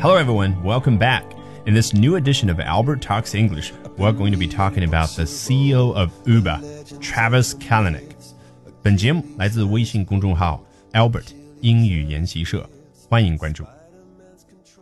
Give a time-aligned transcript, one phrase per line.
[0.00, 0.62] Hello, everyone.
[0.62, 1.24] Welcome back.
[1.66, 5.22] In this new edition of Albert Talks English, we're going to be talking about the
[5.24, 6.60] CEO of Uber,
[7.00, 8.14] Travis Kalanick.
[8.82, 10.62] 本节目来自微信公众号
[10.92, 11.28] Albert
[11.62, 12.68] 英语研习社，
[13.08, 13.64] 欢迎关注。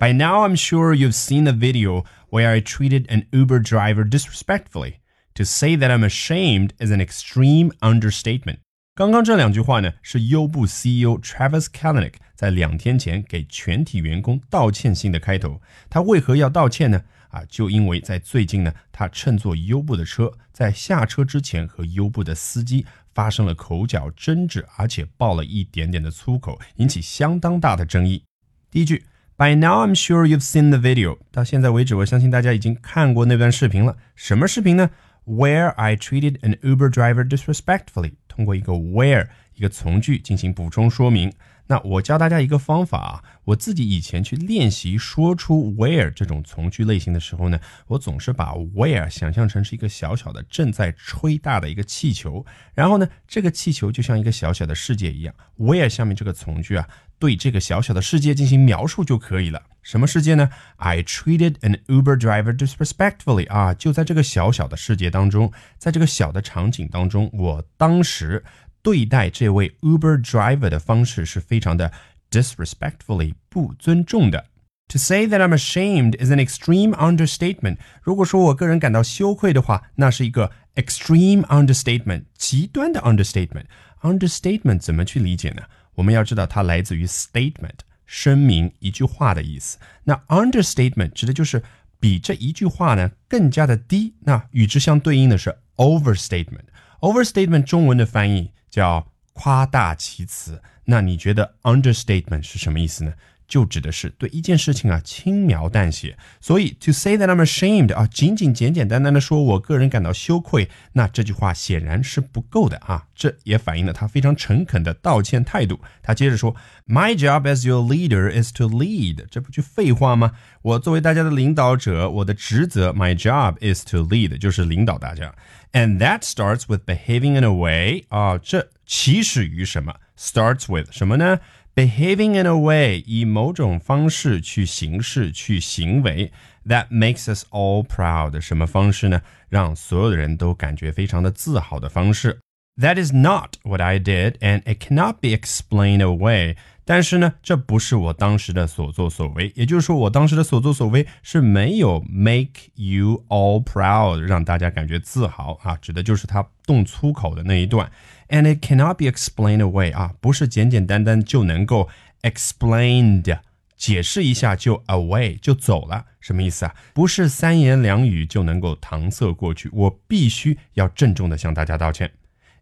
[0.00, 4.94] By now, I'm sure you've seen the video where I treated an Uber driver disrespectfully.
[5.36, 8.58] To say that I'm ashamed is an extreme understatement.
[8.94, 15.59] 刚刚这两句话呢，是优步 CEO Travis Kalanick 在两天前给全体员工道歉信的开头。
[15.89, 17.01] 他为何要道歉呢？
[17.29, 28.23] 啊，就因为在最近呢，他乘坐优步的车，在下车之前和优步的司机发生了口角争执，而且爆了一点点的粗口，引起相当大的争议。
[28.71, 29.04] 第一句
[29.35, 31.18] ，By now I'm sure you've seen the video。
[31.32, 33.97] 到现在为止，我相信大家已经看过那段视频了。
[34.16, 34.91] 什么视频呢
[35.25, 38.13] ？Where I treated an Uber driver disrespectfully。
[38.30, 41.33] 通过一个 where 一个从句进行补充说明。
[41.67, 56.87] 那我教大家一个方法啊，我自己以前去练习说出 where 这种从句类型的时候呢，我总是把 where 想象成是一个小小的正在吹大的一个气球，然后呢，这个气球就像一个小小的世界一样，where 下面这个从句啊，
[57.19, 59.61] 对这个小小的世界进行描述就可以了。
[59.81, 68.43] 什么世界呢？I treated an Uber driver disrespectfully 啊，就在这个小小的世界当中，在这个小的场景当中，我当时。
[68.86, 71.92] 对待这位 Uber driver 的方式是非常的
[72.30, 74.46] disrespectfully 不尊重的。
[74.88, 77.78] To say that I'm ashamed is an extreme understatement。
[78.02, 85.62] 如果说我个人感到羞愧的话，那是一个 extreme understatement，极端的 understatement。Understatement 怎么去理解呢？
[85.94, 89.78] 我们要知道它来自于 statement，声明一句话的意思。
[90.05, 91.62] 那 understatement 指的就是
[92.00, 94.14] 比这一句话呢更加的低。
[94.20, 100.61] 那与之相对应的是 overstatement。overstatement 中文的翻译 叫夸大其词。
[100.85, 103.13] 那你觉得 understatement 是什么意思呢？
[103.47, 106.17] 就指的是对一件事情啊轻描淡写。
[106.41, 113.05] 所以 to say that I'm ashamed 啊，仅仅简简单单的说我个人感到羞愧，那这句话显然是不够的啊。
[113.15, 115.80] 这也反映了他非常诚恳的道歉态度。
[116.03, 116.55] 他接着说
[116.86, 119.25] ，My job as your leader is to lead。
[119.31, 120.33] 这不就废话吗？
[120.61, 125.33] 我作为大家的领导者，我的职责，my job is to lead，就是领导大家。
[125.71, 131.40] And that starts with behaving in a way 啊，这起始于什么？Starts with 什么呢
[131.77, 136.31] ？behaving in a way 以某种方式去行事、去行为，
[136.67, 138.41] that makes us all proud。
[138.41, 139.23] 什么方式呢？
[139.49, 142.41] 让所有的人都感觉非常的自豪的方式。
[142.77, 146.56] That is not what I did, and it cannot be explained away.
[146.88, 157.92] 但是呢，这不是我当时的所作所为，也就是说，我当时的所作所为是没有 make you all proud，让大家感觉自豪啊，指的就是他动粗口的那一段。
[158.30, 161.90] And it cannot be explained away 啊，不是简简单单就能够
[162.22, 163.38] explained
[163.75, 166.74] 解释一下就 away 就走了，什么意思啊？
[166.94, 172.09] 不是三言两语就能够搪塞过去，我必须要郑重的向大家道歉。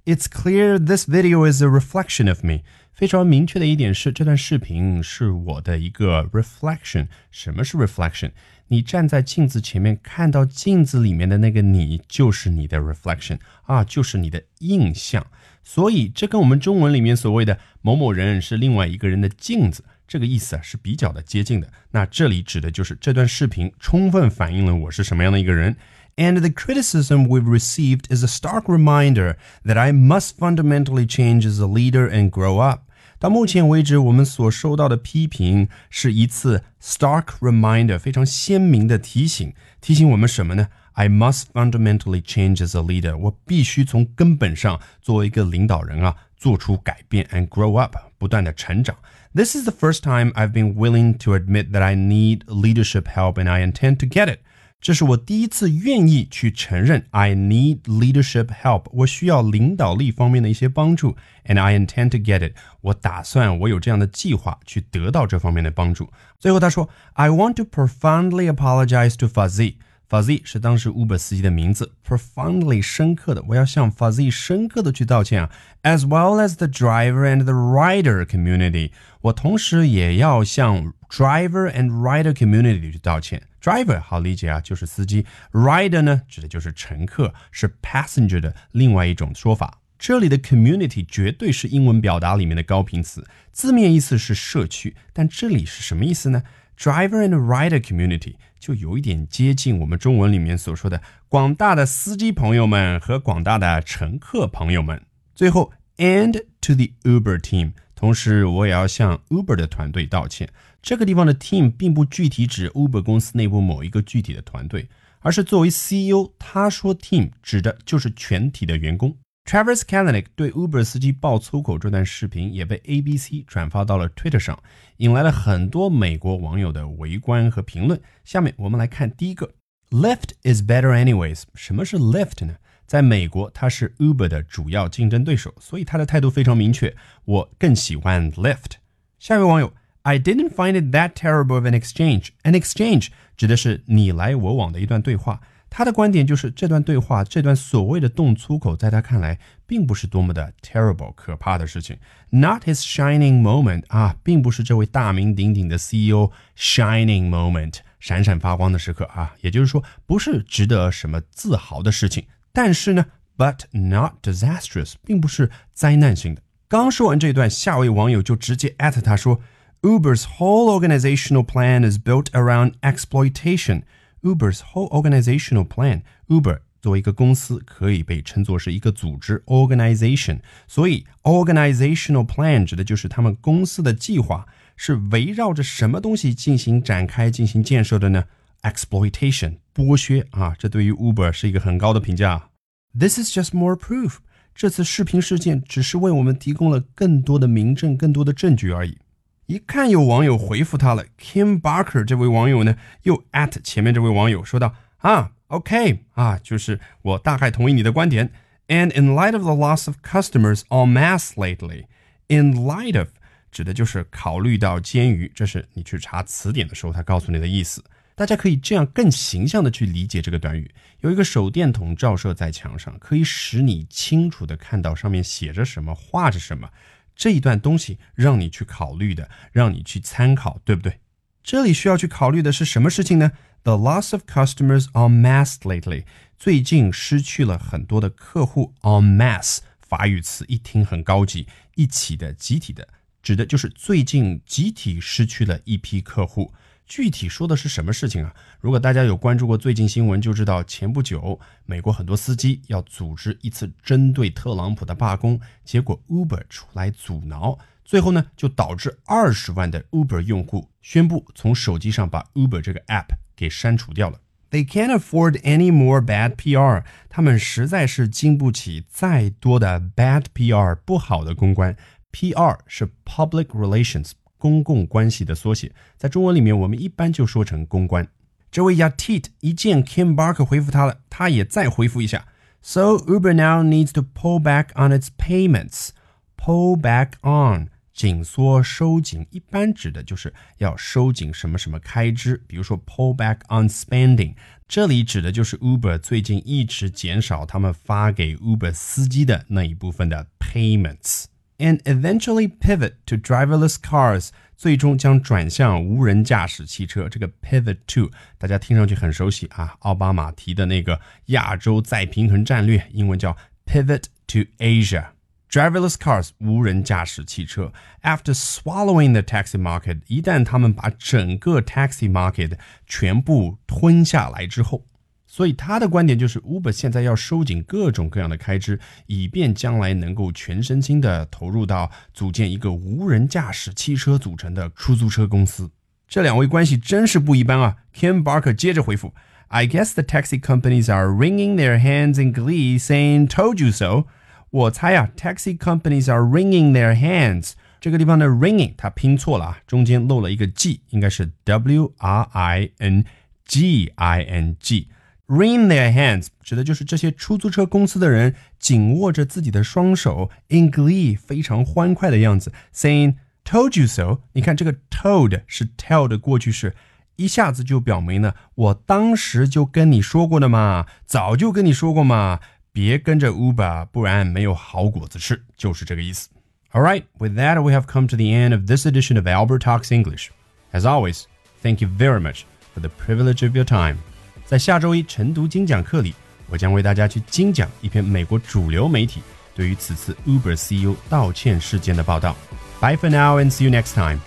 [0.06, 2.60] It's clear this video is a reflection of me.
[2.94, 7.08] 非常明确的一点是，这段视频是我的一个 reflection。
[7.32, 8.30] 什么是 reflection？
[8.68, 15.26] 你站在镜子前面，看到镜子里面的那个你，就是你的 reflection 啊，就是你的印象。
[15.64, 21.68] 所以，这跟我们中文里面所谓的某某人是另外一个人的镜子，这个意思啊是比较的接近的。
[21.90, 25.76] 那这里指的就是这段视频充分反映了我是什么样的一个人。
[26.17, 31.67] And the criticism we've received is a stark reminder that I must fundamentally change as a
[31.67, 32.83] leader and grow up.
[33.19, 39.53] 到目前为止，我们所收到的批评是一次 stark reminder，非常鲜明的提醒。
[39.81, 40.69] 提醒我们什么呢？
[40.93, 43.17] I must fundamentally change as a leader。
[43.17, 48.97] 我必须从根本上作为一个领导人啊，做出改变，and grow up，不断的成长。
[49.35, 53.49] This is the first time I've been willing to admit that I need leadership help, and
[53.49, 54.41] I intend to get it.
[54.85, 66.11] 这是我第一次愿意去承认 I need leadership help，我需要领导力方面的一些帮助，and I intend to get it，我打算我有这样的计划去得到这方面的帮助。
[66.39, 75.51] 最后他说，I want to profoundly apologize to Fuzzy。Fuzzy 是当时 Uber 司机的名字，profoundly 深刻的，我要向 Fuzzy 深刻的去道歉啊，
[75.83, 83.42] as well as the driver and the rider community，我同时也要向 driver and rider community 去道歉。
[83.62, 89.80] Driver 好理解啊，就是司机；rider 呢，指的就是乘客，是 passenger 的另外一种说法。
[89.98, 96.44] 这里的 community 绝对是英文表达里面的高频词，字面意思是社区，但这里是什么意思呢
[96.78, 105.02] ？Driver and rider community 就有一点接近我们中文里面所说的广大的司机朋友们和广大的乘客朋友们。
[105.34, 107.72] 最后，and to the Uber team。
[107.96, 110.50] 同时我也要向 Uber 的团队道歉。
[110.86, 114.88] 这个地方的 team 并不具体指 Uber 公司内部某一个具体的团队，
[115.22, 119.18] 而是作为 CEO，他说 team 指的就是全体的员工。
[119.46, 124.62] Travis Kalanick 对 Uber 司机爆粗口这段视频也被 ABC 转发到了 Twitter 上，
[124.98, 128.00] 引来了很多美国网友的围观和评论。
[128.24, 129.56] 下面我们来看第一个
[129.90, 131.46] ，Lyft is better anyways。
[131.56, 132.58] 什么是 Lyft 呢？
[132.86, 138.74] 在美国，它是 Uber 的主要竞争对手，所以他的态度非常明确，我更喜欢 Lyft。
[139.18, 139.74] 下一位网友
[140.06, 142.28] ，I didn't find it that terrible of an exchange。
[142.44, 145.42] An exchange 指的是你来我往的一段对话。
[145.68, 151.98] 他的观点就是，这段对话，这段所谓的动粗口，在他看来，并不是多么的 terrible 可怕的事情。
[152.30, 162.26] Not his shining moment 啊，并不是这位大名鼎鼎的 CEO shining moment 闪闪发光的时刻啊，也就是说，不是值得什么自豪的事情。
[162.54, 166.42] 但是呢，but not disastrous，并不是灾难性的。
[166.70, 169.42] 刚说完这段，下位网友就直接艾特他说
[169.85, 182.65] ，Uber's whole organizational plan is built around exploitation。Uber's whole organizational plan，Uber 作为一个公司可以被称作是一个组织 organization，所以 organizational plan
[182.65, 188.25] 指的就是他们公司的计划是围绕着什么东西进行展开、进行建设的呢？
[188.63, 192.51] exploitation 剥削啊，这对于 Uber 是一个很高的评价。
[192.99, 194.17] This is just more proof，
[194.55, 198.99] 这次视频事件只是为我们提供了更多的明证、更多的证据而已。
[199.48, 208.32] 一看有网友回复他了，Kim Barker 这位网友呢，又 at 前面这位网友说道啊，OK 啊，就是我大概同意你的观点。
[208.68, 213.10] And in light of the loss of customers en mass lately，in light of
[213.52, 217.84] 指的就是考虑到监于，这是你去查词典的时候他告诉你的意思。
[218.16, 220.72] 大家可以这样更形象的去理解这个短语：
[221.02, 226.68] 有一个手电筒照射在墙上，可以使你清楚的看到上面写着什么，画着什么。
[227.16, 231.00] 这一段东西让你去考虑的，让你去参考，对不对？
[231.42, 233.32] 这里需要去考虑的是什么事情呢
[233.64, 236.06] ？The loss of customers on mass lately，
[236.38, 238.74] 最近失去了很多的客户。
[238.82, 242.88] on mass，法语词一听很高级，一起的、集体的，
[243.22, 246.54] 指的就是最近集体失去了一批客户。
[246.86, 248.34] 具体说的是什么事情啊？
[248.62, 264.20] 如果大家有关注过最近新闻，就知道前不久美国很多司机要组织一次针对特朗普的罢工，结果 Uber 出来阻挠，最后呢就导致二十万的 Uber 用户宣布从手机上把 Uber 这个 app 给删除掉了。
[264.52, 271.76] They can't afford any more bad PR，他们实在是经不起再多的 bad PR 不好的公关。
[272.12, 274.12] PR 是 public relations。
[274.45, 278.09] 公共关系的缩写，在中文里面我们一般就说成公关。
[278.51, 282.27] 这位 Yatit 一见 Kim Barker 回复他了，他也再回复一下。
[282.63, 285.91] So Uber now needs to pull back on its payments.
[286.37, 294.35] Pull back on 紧缩收紧，一般指的就是要收紧什么什么开支，比如说 pull back on spending，
[294.67, 301.25] 这里指的就是 Uber 最近一直减少他们发给 Uber 司机的那一部分的 payments。
[301.59, 307.09] and eventually pivot to driverless cars，最终将转向无人驾驶汽车。
[307.09, 313.37] 这个 pivot to 大家听上去很熟悉啊，奥巴马提的那个亚洲再平衡战略，英文叫
[313.67, 324.87] pivot to Asia。Driverless cars 无人驾驶汽车，after swallowing the taxi market，一旦他们把整个 taxi market 全部吞下来之后。
[325.28, 335.72] 所以他的观点就是，Uber 现在要收紧各种各样的开支，以便将来能够全身心的投入到组建一个无人驾驶汽车组成的出租车公司。
[336.08, 339.14] 这两位关系真是不一般啊！Kim Barker 接着回复
[339.48, 344.06] ：“I guess the taxi companies are wringing their hands in glee, saying ‘Told you so’。”
[344.52, 347.54] 我猜啊，taxi companies are wringing their hands。
[347.82, 353.04] 这个地方的 wringing 它拼错了啊，中间漏了一个 g，应该是 w r i n
[353.44, 354.88] g i n g。
[355.27, 363.15] Wring their hands 指的就是这些出租车公司的人紧握着自己的双手，in glee 非常欢快的样子，saying
[363.45, 364.23] "Told you so"。
[364.33, 366.75] 你看这个 "told" 是 tell 的过去式，
[367.15, 372.41] 一下子就表明了我当时就跟你说过的嘛，早就跟你说过嘛，
[372.73, 376.29] 别跟着 Uber，不然没有好果子吃，就是这个意思。
[376.73, 379.93] All right, with that we have come to the end of this edition of Albert Talks
[379.93, 380.31] English.
[380.73, 381.25] As always,
[381.63, 382.43] thank you very much
[382.75, 383.99] for the privilege of your time.
[384.46, 386.14] 在下周一晨读精讲课里，
[386.48, 389.20] 我将为大家去精讲一篇美国主流媒体
[389.56, 392.36] 对于此次 Uber CEO 道歉事件的报道。
[392.80, 394.20] Bye for now and see you next time.